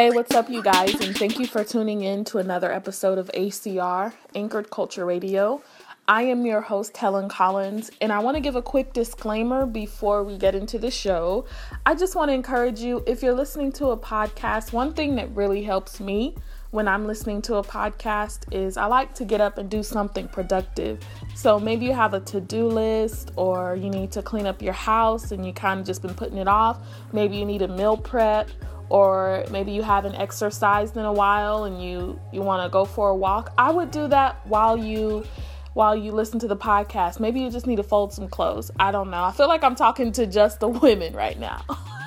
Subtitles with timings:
[0.00, 0.94] Hey, what's up, you guys?
[1.02, 5.60] And thank you for tuning in to another episode of ACR, Anchored Culture Radio.
[6.08, 10.24] I am your host, Helen Collins, and I want to give a quick disclaimer before
[10.24, 11.44] we get into the show.
[11.84, 15.28] I just want to encourage you if you're listening to a podcast, one thing that
[15.36, 16.34] really helps me
[16.70, 20.28] when I'm listening to a podcast is I like to get up and do something
[20.28, 21.04] productive.
[21.34, 24.72] So maybe you have a to do list or you need to clean up your
[24.72, 26.80] house and you kind of just been putting it off.
[27.12, 28.48] Maybe you need a meal prep
[28.90, 33.08] or maybe you haven't exercised in a while and you you want to go for
[33.10, 33.52] a walk.
[33.56, 35.24] I would do that while you
[35.72, 37.20] while you listen to the podcast.
[37.20, 38.70] Maybe you just need to fold some clothes.
[38.78, 39.22] I don't know.
[39.22, 41.64] I feel like I'm talking to just the women right now.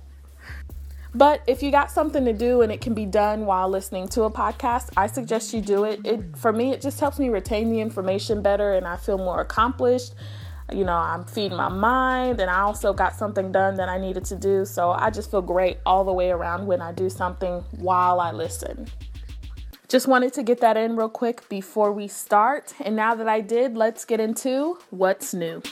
[1.14, 4.24] But if you got something to do and it can be done while listening to
[4.24, 6.02] a podcast, I suggest you do it.
[6.06, 9.42] It for me it just helps me retain the information better and I feel more
[9.42, 10.14] accomplished.
[10.72, 14.26] You know, I'm feeding my mind and I also got something done that I needed
[14.26, 14.66] to do.
[14.66, 18.32] So I just feel great all the way around when I do something while I
[18.32, 18.88] listen.
[19.88, 22.76] Just wanted to get that in real quick before we start.
[22.82, 25.64] And now that I did, let's get into what's new.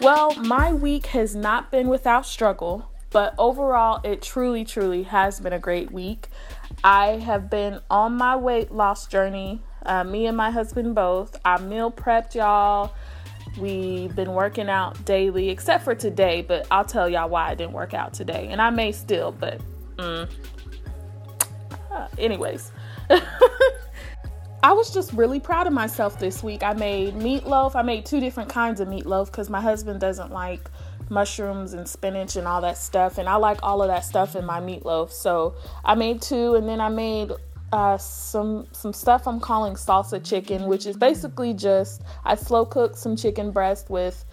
[0.00, 5.52] Well, my week has not been without struggle, but overall, it truly, truly has been
[5.52, 6.28] a great week.
[6.84, 11.36] I have been on my weight loss journey, uh, me and my husband both.
[11.44, 12.92] I meal prepped y'all.
[13.58, 17.72] We've been working out daily, except for today, but I'll tell y'all why I didn't
[17.72, 18.48] work out today.
[18.50, 19.60] And I may still, but
[19.96, 20.28] mm.
[21.90, 22.72] uh, anyways.
[24.64, 26.62] I was just really proud of myself this week.
[26.62, 27.74] I made meatloaf.
[27.74, 30.70] I made two different kinds of meatloaf because my husband doesn't like
[31.12, 33.18] mushrooms and spinach and all that stuff.
[33.18, 35.12] And I like all of that stuff in my meatloaf.
[35.12, 35.54] So
[35.84, 37.30] I made two and then I made
[37.72, 42.96] uh, some some stuff I'm calling salsa chicken, which is basically just I slow cook
[42.96, 44.24] some chicken breast with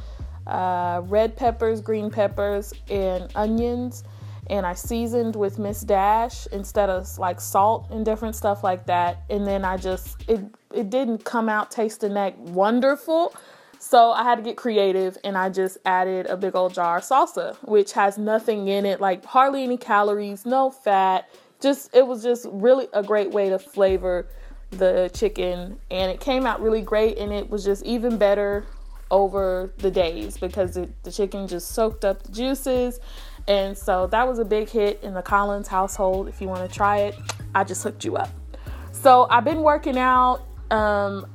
[0.48, 4.04] uh, red peppers, green peppers, and onions
[4.50, 9.24] and I seasoned with Miss Dash instead of like salt and different stuff like that.
[9.30, 10.42] And then I just it
[10.74, 13.34] it didn't come out tasting that wonderful.
[13.80, 17.04] So I had to get creative and I just added a big old jar of
[17.04, 21.30] salsa, which has nothing in it, like hardly any calories, no fat.
[21.62, 24.28] Just it was just really a great way to flavor
[24.72, 28.66] the chicken and it came out really great and it was just even better
[29.10, 33.00] over the days because it, the chicken just soaked up the juices
[33.48, 36.28] and so that was a big hit in the Collins household.
[36.28, 37.16] If you want to try it,
[37.56, 38.30] I just hooked you up.
[38.92, 41.26] So I've been working out um,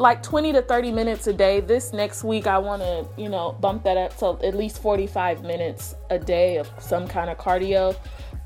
[0.00, 1.60] like 20 to 30 minutes a day.
[1.60, 5.42] This next week, I want to, you know, bump that up to at least 45
[5.42, 7.94] minutes a day of some kind of cardio.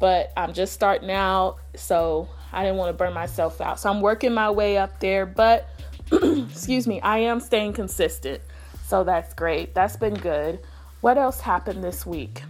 [0.00, 3.78] But I'm just starting out, so I didn't want to burn myself out.
[3.78, 5.69] So I'm working my way up there, but
[6.12, 8.42] excuse me, I am staying consistent.
[8.84, 9.75] So that's great.
[9.75, 10.59] That's been good.
[11.03, 12.42] What else happened this week?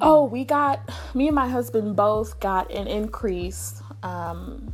[0.00, 0.80] Oh, we got,
[1.14, 4.72] me and my husband both got an increase um,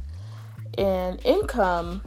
[0.76, 2.02] in income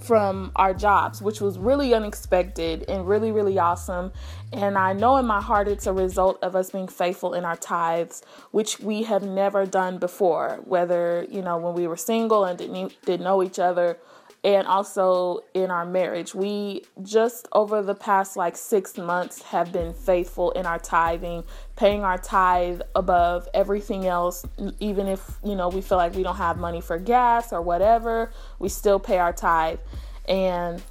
[0.00, 4.12] from our jobs, which was really unexpected and really, really awesome.
[4.52, 7.56] And I know in my heart it's a result of us being faithful in our
[7.56, 12.58] tithes, which we have never done before, whether, you know, when we were single and
[12.58, 13.98] didn't, didn't know each other
[14.44, 16.34] and also in our marriage.
[16.34, 21.44] We just over the past like six months have been faithful in our tithing,
[21.76, 24.46] paying our tithe above everything else.
[24.80, 28.30] Even if, you know, we feel like we don't have money for gas or whatever,
[28.58, 29.80] we still pay our tithe.
[30.28, 30.82] And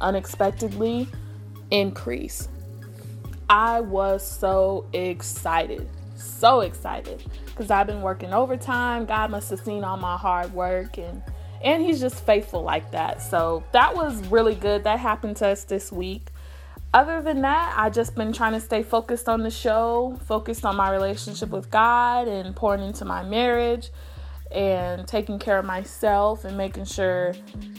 [0.00, 1.06] unexpectedly
[1.70, 2.48] increase.
[3.48, 9.06] I was so excited, so excited because I've been working overtime.
[9.06, 11.22] God must have seen all my hard work and
[11.62, 13.22] and he's just faithful like that.
[13.22, 14.84] So that was really good.
[14.84, 16.28] That happened to us this week.
[16.92, 20.76] Other than that, I just been trying to stay focused on the show, focused on
[20.76, 23.90] my relationship with God and pouring into my marriage
[24.50, 27.32] and taking care of myself and making sure,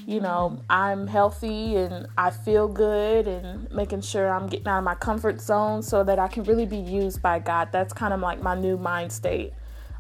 [0.08, 4.86] you know, I'm healthy and I feel good and making sure I'm getting out of
[4.86, 7.70] my comfort zone so that I can really be used by God.
[7.74, 9.52] That's kind of like my new mind state.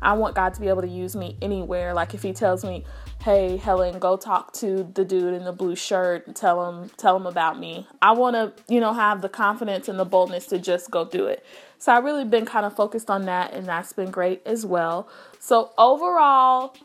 [0.01, 1.93] I want God to be able to use me anywhere.
[1.93, 2.85] Like if He tells me,
[3.23, 7.15] "Hey, Helen, go talk to the dude in the blue shirt and tell him tell
[7.15, 10.59] him about me," I want to, you know, have the confidence and the boldness to
[10.59, 11.45] just go do it.
[11.77, 15.07] So I really been kind of focused on that, and that's been great as well.
[15.39, 16.75] So overall,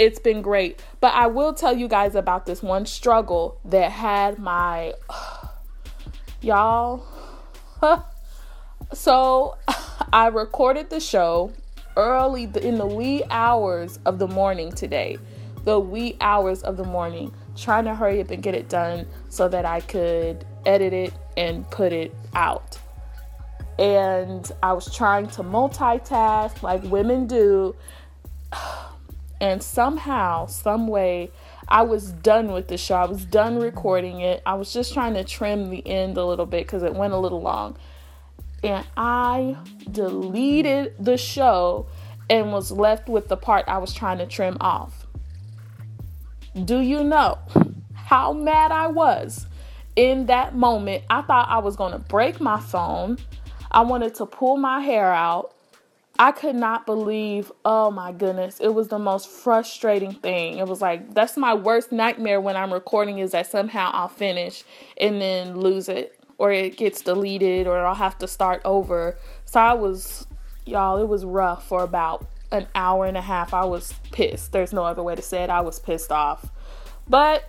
[0.00, 0.82] it's been great.
[1.00, 4.94] But I will tell you guys about this one struggle that had my
[6.40, 7.04] y'all.
[8.92, 9.56] so
[10.12, 11.52] I recorded the show
[11.96, 15.18] early in the wee hours of the morning today.
[15.64, 19.48] The wee hours of the morning, trying to hurry up and get it done so
[19.48, 22.78] that I could edit it, and put it out.
[23.78, 27.74] And I was trying to multitask like women do.
[29.42, 31.30] And somehow, some way,
[31.66, 32.96] I was done with the show.
[32.96, 34.42] I was done recording it.
[34.44, 37.16] I was just trying to trim the end a little bit because it went a
[37.16, 37.78] little long.
[38.62, 39.56] And I
[39.90, 41.86] deleted the show
[42.28, 44.99] and was left with the part I was trying to trim off.
[46.54, 47.38] Do you know
[47.94, 49.46] how mad I was
[49.94, 51.04] in that moment?
[51.08, 53.18] I thought I was going to break my phone.
[53.70, 55.54] I wanted to pull my hair out.
[56.18, 60.58] I could not believe, oh my goodness, it was the most frustrating thing.
[60.58, 64.64] It was like, that's my worst nightmare when I'm recording is that somehow I'll finish
[64.96, 69.16] and then lose it or it gets deleted or I'll have to start over.
[69.44, 70.26] So I was,
[70.66, 73.54] y'all, it was rough for about an hour and a half.
[73.54, 74.52] I was pissed.
[74.52, 75.50] There's no other way to say it.
[75.50, 76.50] I was pissed off.
[77.08, 77.44] But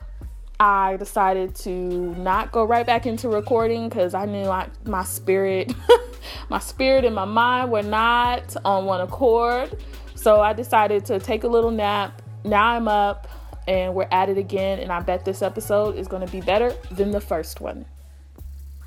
[0.59, 1.71] I decided to
[2.15, 5.73] not go right back into recording because I knew I, my spirit,
[6.49, 9.75] my spirit and my mind were not on one accord.
[10.15, 12.21] So I decided to take a little nap.
[12.43, 13.27] Now I'm up
[13.67, 14.79] and we're at it again.
[14.79, 17.85] And I bet this episode is going to be better than the first one.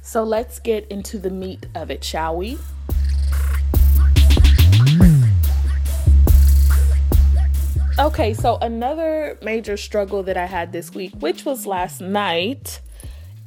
[0.00, 2.58] So let's get into the meat of it, shall we?
[7.96, 12.80] Okay, so another major struggle that I had this week, which was last night,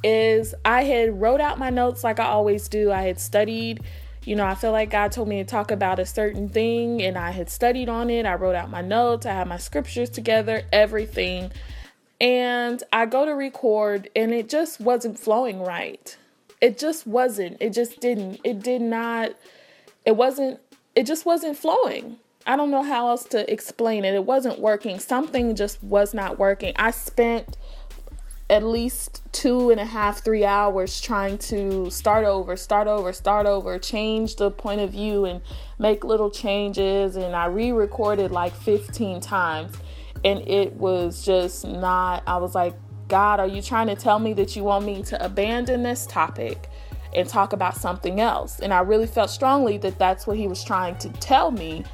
[0.02, 2.90] is I had wrote out my notes like I always do.
[2.90, 3.82] I had studied,
[4.24, 7.18] you know, I feel like God told me to talk about a certain thing and
[7.18, 8.24] I had studied on it.
[8.24, 11.52] I wrote out my notes, I had my scriptures together, everything.
[12.18, 16.16] And I go to record and it just wasn't flowing right.
[16.62, 17.58] It just wasn't.
[17.60, 18.40] It just didn't.
[18.44, 19.32] It did not
[20.06, 20.58] it wasn't
[20.94, 22.16] it just wasn't flowing
[22.48, 24.14] I don't know how else to explain it.
[24.14, 24.98] It wasn't working.
[24.98, 26.72] Something just was not working.
[26.76, 27.58] I spent
[28.48, 33.44] at least two and a half, three hours trying to start over, start over, start
[33.44, 35.42] over, change the point of view and
[35.78, 37.16] make little changes.
[37.16, 39.76] And I re recorded like 15 times.
[40.24, 42.74] And it was just not, I was like,
[43.08, 46.70] God, are you trying to tell me that you want me to abandon this topic
[47.14, 48.60] and talk about something else?
[48.60, 51.84] And I really felt strongly that that's what he was trying to tell me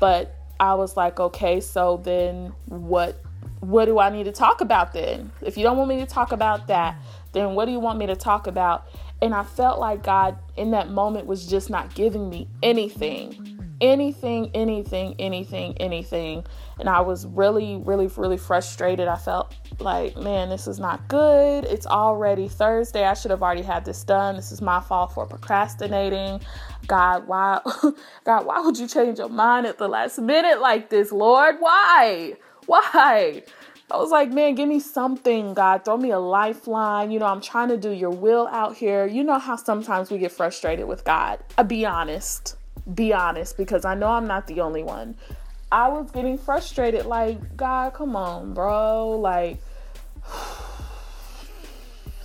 [0.00, 3.20] but I was like, okay, so then what
[3.60, 5.32] what do I need to talk about then?
[5.40, 6.96] If you don't want me to talk about that,
[7.32, 8.86] then what do you want me to talk about?
[9.22, 14.50] And I felt like God in that moment was just not giving me anything anything,
[14.54, 16.44] anything, anything, anything.
[16.78, 19.08] And I was really, really, really frustrated.
[19.08, 21.64] I felt like, man, this is not good.
[21.64, 23.04] It's already Thursday.
[23.04, 24.36] I should have already had this done.
[24.36, 26.40] This is my fault for procrastinating.
[26.86, 27.60] God, why
[28.24, 31.56] God, why would you change your mind at the last minute like this, Lord?
[31.58, 32.34] Why?
[32.66, 33.42] Why?
[33.90, 35.84] I was like, man, give me something, God.
[35.84, 37.10] Throw me a lifeline.
[37.10, 39.06] You know, I'm trying to do your will out here.
[39.06, 41.38] You know how sometimes we get frustrated with God.
[41.58, 42.56] I'll be honest
[42.92, 45.16] be honest because I know I'm not the only one.
[45.72, 49.10] I was getting frustrated like, God, come on, bro.
[49.10, 49.58] Like,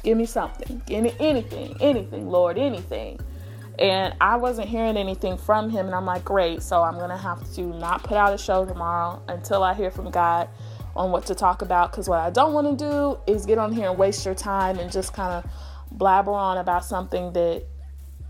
[0.03, 0.81] give me something.
[0.85, 3.19] Give me anything, anything, Lord, anything.
[3.79, 5.85] And I wasn't hearing anything from him.
[5.85, 6.61] And I'm like, great.
[6.61, 9.89] So I'm going to have to not put out a show tomorrow until I hear
[9.89, 10.49] from God
[10.95, 11.91] on what to talk about.
[11.91, 14.79] Because what I don't want to do is get on here and waste your time
[14.79, 15.49] and just kind of
[15.91, 17.63] blabber on about something that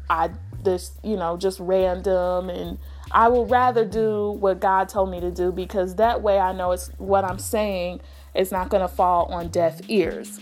[0.07, 0.29] I
[0.63, 2.77] this, you know, just random and
[3.11, 6.71] I would rather do what God told me to do because that way I know
[6.71, 8.01] it's what I'm saying
[8.35, 10.39] is not going to fall on deaf ears.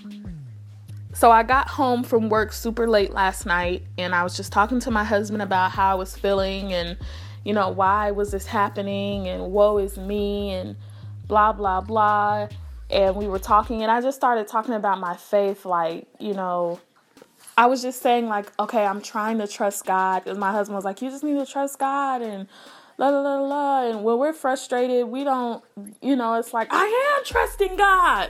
[1.14, 4.80] So I got home from work super late last night and I was just talking
[4.82, 6.98] to my husband about how I was feeling and
[7.44, 10.76] you know why was this happening and woe is me and
[11.26, 12.48] blah blah blah
[12.90, 16.80] and we were talking and I just started talking about my faith like, you know,
[17.58, 20.28] I was just saying, like, okay, I'm trying to trust God.
[20.28, 22.22] And my husband was like, you just need to trust God.
[22.22, 22.48] And
[23.00, 23.90] la la la la.
[23.90, 25.64] And when we're frustrated, we don't,
[26.00, 28.30] you know, it's like, I am trusting God.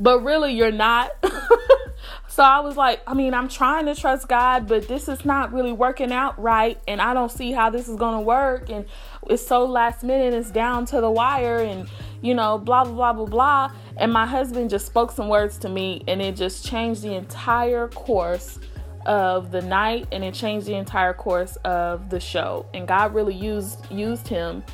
[0.00, 1.12] But really, you're not.
[2.28, 5.52] so I was like, I mean, I'm trying to trust God, but this is not
[5.52, 6.76] really working out right.
[6.88, 8.70] And I don't see how this is going to work.
[8.70, 8.86] And
[9.30, 11.58] it's so last minute, it's down to the wire.
[11.58, 11.88] And,
[12.24, 13.70] you know, blah, blah, blah, blah, blah.
[13.98, 17.88] And my husband just spoke some words to me, and it just changed the entire
[17.88, 18.58] course
[19.06, 22.66] of the night and it changed the entire course of the show.
[22.72, 24.64] And God really used used him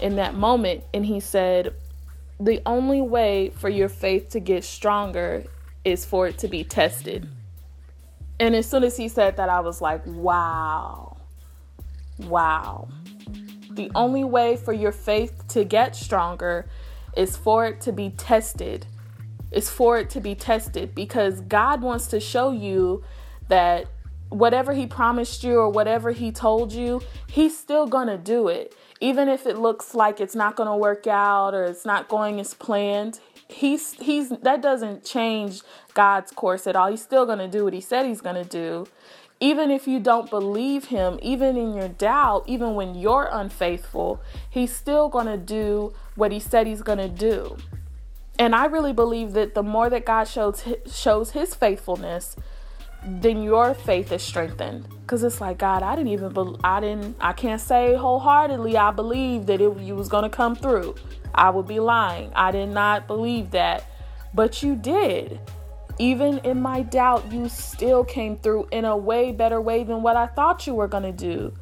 [0.00, 1.74] in that moment and he said
[2.38, 5.44] the only way for your faith to get stronger
[5.84, 7.28] is for it to be tested.
[8.38, 11.16] And as soon as he said that I was like, "Wow.
[12.20, 12.88] Wow."
[13.70, 16.66] The only way for your faith to get stronger
[17.16, 18.86] is for it to be tested.
[19.50, 23.02] Is for it to be tested because God wants to show you
[23.48, 23.86] that
[24.30, 28.74] whatever he promised you or whatever he told you, he's still going to do it.
[29.00, 32.38] Even if it looks like it's not going to work out or it's not going
[32.38, 35.62] as planned, he's he's that doesn't change
[35.94, 36.90] God's course at all.
[36.90, 38.86] He's still going to do what he said he's going to do.
[39.42, 44.70] Even if you don't believe him, even in your doubt, even when you're unfaithful, he's
[44.74, 47.56] still going to do what he said he's going to do.
[48.38, 52.36] And I really believe that the more that God shows shows his faithfulness,
[53.04, 54.86] then your faith is strengthened.
[55.02, 58.90] Because it's like god i didn't even be- i didn't i can't say wholeheartedly i
[58.90, 60.94] believe that it you was to come through.
[61.34, 62.32] I would be lying.
[62.34, 63.84] I did not believe that.
[64.34, 65.40] But you did.
[65.98, 70.16] Even in my doubt you still came through in a way better way than what
[70.16, 71.52] i thought you were to do.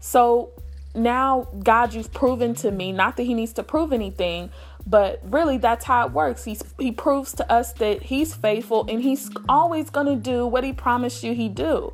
[0.00, 0.50] So
[0.94, 4.50] now god you've proven to me not that he needs to prove anything
[4.86, 6.44] but really, that's how it works.
[6.44, 10.64] He's, he proves to us that he's faithful and he's always going to do what
[10.64, 11.92] he promised you he'd do.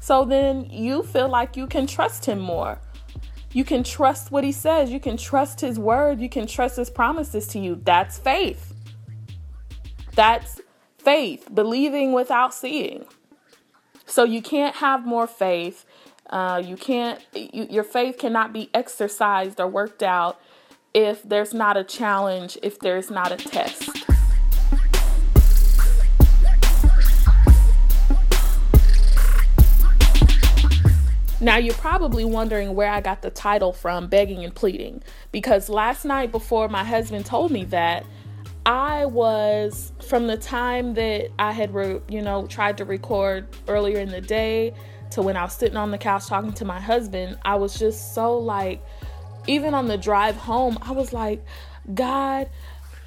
[0.00, 2.78] So then you feel like you can trust him more.
[3.52, 4.90] You can trust what he says.
[4.90, 6.20] You can trust his word.
[6.20, 7.80] You can trust his promises to you.
[7.84, 8.74] That's faith.
[10.14, 10.60] That's
[10.98, 13.04] faith, believing without seeing.
[14.06, 15.84] So you can't have more faith.
[16.30, 20.40] Uh, you can't, you, your faith cannot be exercised or worked out
[20.94, 23.90] if there's not a challenge, if there's not a test.
[31.42, 36.04] Now, you're probably wondering where I got the title from, Begging and Pleading, because last
[36.04, 38.04] night before my husband told me that,
[38.66, 43.98] I was from the time that I had, re, you know, tried to record earlier
[43.98, 44.74] in the day
[45.12, 48.14] to when I was sitting on the couch talking to my husband, I was just
[48.14, 48.82] so like,
[49.46, 51.44] even on the drive home, I was like,
[51.94, 52.48] God,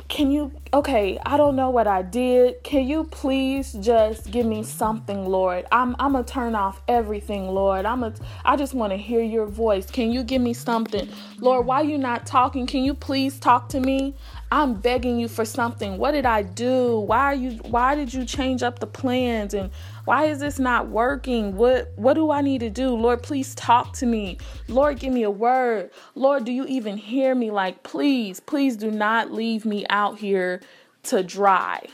[0.10, 2.62] can you okay i don't know what i did.
[2.64, 5.66] Can you please just give me something lord?
[5.72, 7.86] I'm i'm gonna turn off everything lord.
[7.86, 8.14] I'm a
[8.46, 9.90] i just want to hear your voice.
[9.90, 11.10] Can you give me something?
[11.40, 12.68] Lord why you not talking?
[12.68, 14.14] Can you please talk to me?
[14.52, 15.98] I'm begging you for something.
[15.98, 17.00] What did i do?
[17.00, 19.72] Why are you why did you change up the plans and
[20.06, 21.56] why is this not working?
[21.56, 22.90] What what do I need to do?
[22.90, 24.38] Lord, please talk to me.
[24.68, 25.92] Lord, give me a word.
[26.16, 27.52] Lord, do you even hear me?
[27.52, 30.62] Like, please, please do not leave me out here
[31.04, 31.86] to dry.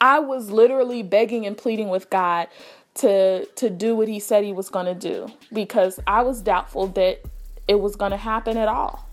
[0.00, 2.48] I was literally begging and pleading with God
[2.94, 6.88] to to do what he said he was going to do because I was doubtful
[6.88, 7.20] that
[7.68, 9.08] it was going to happen at all.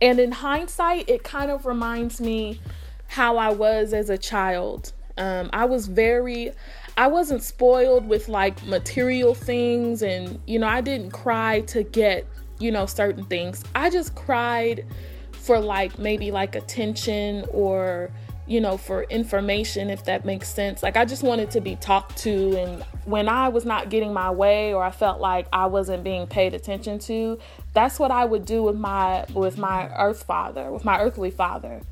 [0.00, 2.60] And in hindsight, it kind of reminds me
[3.08, 4.92] how I was as a child.
[5.16, 6.52] Um, I was very,
[6.98, 12.26] I wasn't spoiled with like material things, and you know, I didn't cry to get,
[12.58, 13.62] you know, certain things.
[13.76, 14.84] I just cried
[15.30, 18.10] for like maybe like attention or
[18.48, 20.82] you know, for information, if that makes sense.
[20.82, 22.56] Like, I just wanted to be talked to.
[22.56, 26.26] And when I was not getting my way or I felt like I wasn't being
[26.26, 27.38] paid attention to,
[27.74, 31.82] that's what I would do with my with my earth father, with my earthly father.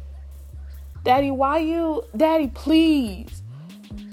[1.05, 3.43] Daddy, why you Daddy, please.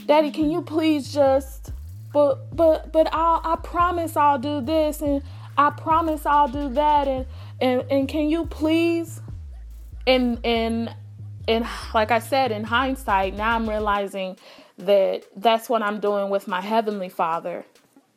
[0.05, 1.71] Daddy, can you please just
[2.11, 5.23] but but but I'll I promise I'll do this and
[5.57, 7.25] I promise I'll do that and
[7.59, 9.21] and and can you please
[10.05, 10.93] and and
[11.47, 14.37] and like I said in hindsight now I'm realizing
[14.77, 17.65] that that's what I'm doing with my heavenly father.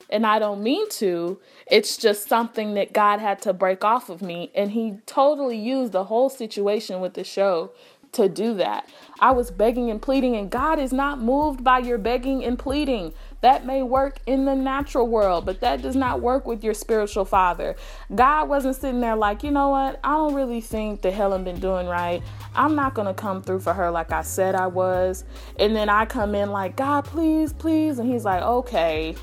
[0.08, 1.40] And I don't mean to
[1.70, 4.50] it's just something that God had to break off of me.
[4.54, 7.72] And he totally used the whole situation with the show
[8.16, 8.88] to do that.
[9.18, 13.14] I was begging and pleading, and God is not moved by your begging and pleading.
[13.40, 17.24] That may work in the natural world, but that does not work with your spiritual
[17.24, 17.76] father.
[18.14, 20.00] God wasn't sitting there like, you know what?
[20.04, 22.22] I don't really think that Helen been doing right.
[22.54, 25.24] I'm not to come through for her like I said I was.
[25.58, 27.98] And then I come in like, God, please, please.
[27.98, 29.14] And he's like, okay,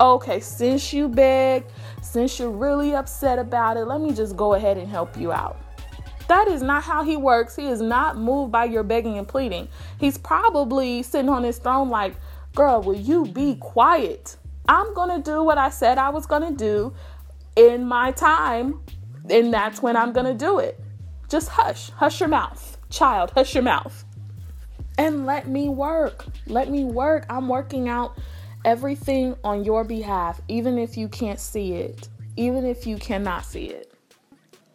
[0.00, 1.70] okay, since you begged,
[2.02, 5.63] since you're really upset about it, let me just go ahead and help you out.
[6.28, 7.56] That is not how he works.
[7.56, 9.68] He is not moved by your begging and pleading.
[9.98, 12.14] He's probably sitting on his throne like,
[12.54, 14.36] girl, will you be quiet?
[14.68, 16.94] I'm going to do what I said I was going to do
[17.56, 18.80] in my time,
[19.28, 20.80] and that's when I'm going to do it.
[21.28, 22.78] Just hush, hush your mouth.
[22.90, 24.04] Child, hush your mouth.
[24.96, 26.24] And let me work.
[26.46, 27.26] Let me work.
[27.28, 28.16] I'm working out
[28.64, 33.66] everything on your behalf, even if you can't see it, even if you cannot see
[33.66, 33.93] it.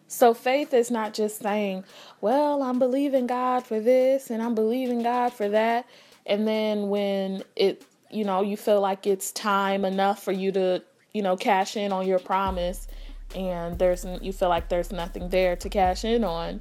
[0.09, 1.83] So faith is not just saying,
[2.19, 5.85] well, I'm believing God for this and I'm believing God for that.
[6.25, 10.81] And then when it, you know, you feel like it's time enough for you to,
[11.13, 12.87] you know, cash in on your promise
[13.35, 16.59] and there's, you feel like there's nothing there to cash in on.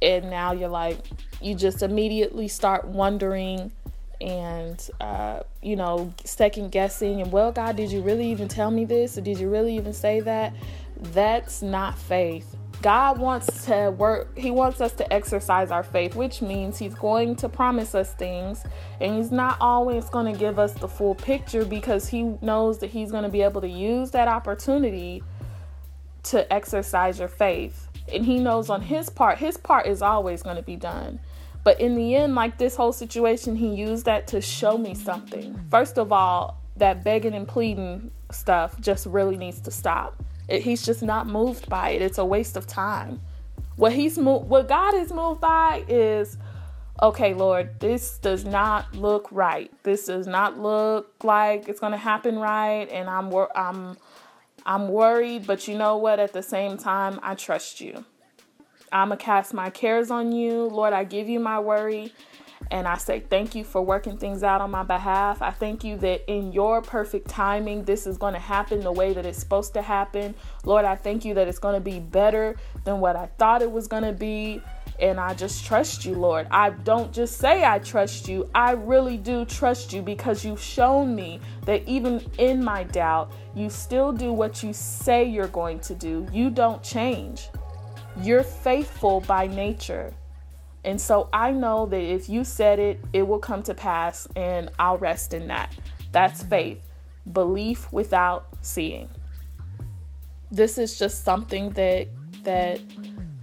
[0.00, 0.98] And now you're like,
[1.40, 3.72] you just immediately start wondering
[4.20, 8.84] and uh, you know second guessing and well god did you really even tell me
[8.84, 10.54] this or did you really even say that
[11.02, 16.42] that's not faith god wants to work he wants us to exercise our faith which
[16.42, 18.64] means he's going to promise us things
[19.00, 22.90] and he's not always going to give us the full picture because he knows that
[22.90, 25.22] he's going to be able to use that opportunity
[26.22, 30.56] to exercise your faith and he knows on his part his part is always going
[30.56, 31.20] to be done
[31.64, 35.58] but in the end, like this whole situation, he used that to show me something.
[35.70, 40.22] First of all, that begging and pleading stuff just really needs to stop.
[40.48, 42.02] It, he's just not moved by it.
[42.02, 43.20] It's a waste of time.
[43.76, 46.36] What he's moved, what God is moved by is,
[47.00, 49.72] okay, Lord, this does not look right.
[49.82, 53.96] This does not look like it's going to happen right, and I'm I'm
[54.66, 55.46] I'm worried.
[55.46, 56.20] But you know what?
[56.20, 58.04] At the same time, I trust you.
[58.92, 60.64] I'm going to cast my cares on you.
[60.64, 62.12] Lord, I give you my worry.
[62.70, 65.42] And I say thank you for working things out on my behalf.
[65.42, 69.12] I thank you that in your perfect timing, this is going to happen the way
[69.12, 70.34] that it's supposed to happen.
[70.64, 73.70] Lord, I thank you that it's going to be better than what I thought it
[73.70, 74.62] was going to be.
[75.00, 76.46] And I just trust you, Lord.
[76.50, 81.14] I don't just say I trust you, I really do trust you because you've shown
[81.14, 85.94] me that even in my doubt, you still do what you say you're going to
[85.94, 86.26] do.
[86.32, 87.48] You don't change.
[88.20, 90.14] You're faithful by nature.
[90.84, 94.70] And so I know that if you said it, it will come to pass, and
[94.78, 95.74] I'll rest in that.
[96.10, 96.80] That's faith,
[97.32, 99.08] belief without seeing.
[100.50, 102.08] This is just something that
[102.44, 102.80] that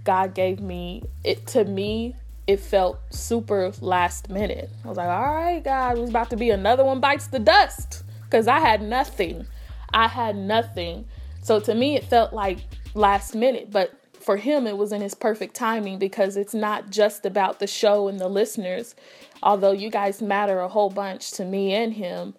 [0.04, 1.02] God gave me.
[1.24, 2.14] It to me,
[2.46, 4.70] it felt super last minute.
[4.84, 7.38] I was like, all right, God, it was about to be another one bites the
[7.38, 9.46] dust because I had nothing.
[9.92, 11.06] I had nothing.
[11.42, 12.58] So to me, it felt like
[12.94, 17.24] last minute, but for him, it was in his perfect timing because it's not just
[17.24, 18.94] about the show and the listeners,
[19.42, 22.34] although you guys matter a whole bunch to me and him,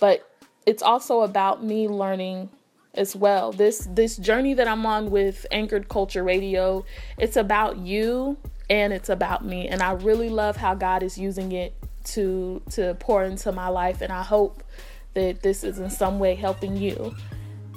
[0.00, 0.30] but
[0.66, 2.50] it's also about me learning
[2.94, 3.52] as well.
[3.52, 6.84] This this journey that I'm on with Anchored Culture Radio,
[7.18, 8.36] it's about you
[8.70, 12.94] and it's about me and I really love how God is using it to to
[13.00, 14.62] pour into my life and I hope
[15.14, 17.14] that this is in some way helping you.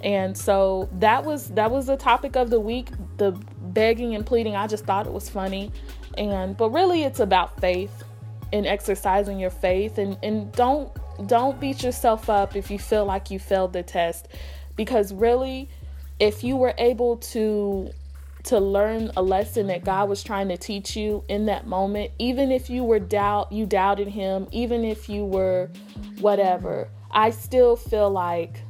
[0.04, 2.90] And so that was that was the topic of the week,
[3.22, 3.32] the
[3.62, 4.56] begging and pleading.
[4.56, 5.72] I just thought it was funny.
[6.18, 8.04] And but really it's about faith
[8.52, 10.92] and exercising your faith and and don't
[11.28, 14.28] don't beat yourself up if you feel like you failed the test
[14.76, 15.70] because really
[16.20, 17.92] if you were able to
[18.44, 22.52] to learn a lesson that God was trying to teach you in that moment, even
[22.52, 25.70] if you were doubt you doubted him, even if you were
[26.20, 28.64] whatever, I still feel like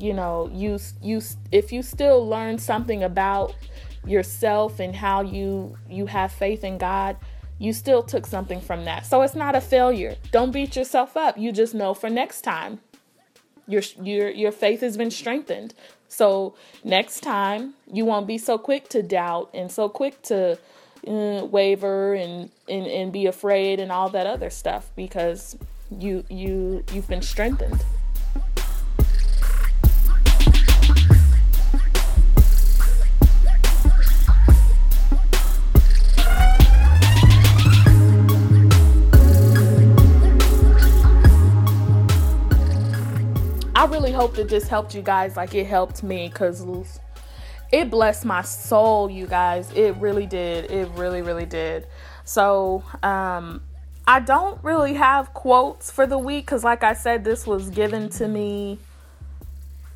[0.00, 1.20] you know you you
[1.52, 3.54] if you still learn something about
[4.06, 7.16] yourself and how you you have faith in God
[7.60, 9.04] you still took something from that.
[9.04, 10.16] So it's not a failure.
[10.32, 11.36] Don't beat yourself up.
[11.36, 12.80] You just know for next time
[13.68, 15.74] your your your faith has been strengthened.
[16.08, 20.58] So next time you won't be so quick to doubt and so quick to
[21.06, 25.56] uh, waver and, and and be afraid and all that other stuff because
[25.90, 27.84] you you you've been strengthened
[44.20, 46.62] hope that this helped you guys like it helped me because
[47.72, 49.72] it blessed my soul, you guys.
[49.72, 50.70] It really did.
[50.70, 51.86] It really, really did.
[52.24, 53.62] So, um,
[54.06, 58.10] I don't really have quotes for the week because, like I said, this was given
[58.10, 58.78] to me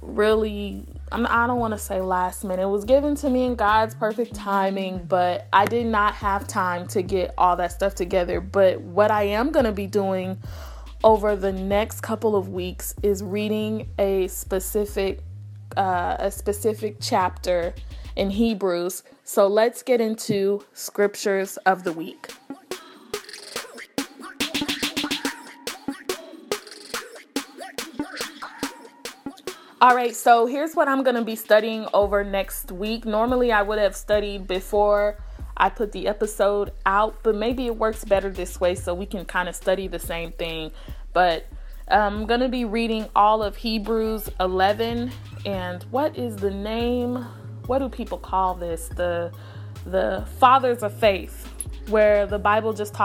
[0.00, 2.62] really I'm, I don't want to say last minute.
[2.62, 6.86] It was given to me in God's perfect timing, but I did not have time
[6.88, 8.40] to get all that stuff together.
[8.40, 10.38] But what I am going to be doing
[11.04, 15.20] over the next couple of weeks is reading a specific
[15.76, 17.74] uh, a specific chapter
[18.16, 19.02] in Hebrews.
[19.24, 22.30] So let's get into scriptures of the week.
[29.80, 33.04] All right, so here's what I'm going to be studying over next week.
[33.04, 35.18] Normally, I would have studied before
[35.56, 39.24] I put the episode out, but maybe it works better this way so we can
[39.24, 40.72] kind of study the same thing.
[41.12, 41.46] But
[41.88, 45.12] I'm going to be reading all of Hebrews 11
[45.44, 47.24] and what is the name?
[47.66, 48.88] What do people call this?
[48.88, 49.32] The
[49.86, 51.50] the fathers of faith
[51.88, 53.02] where the Bible just talks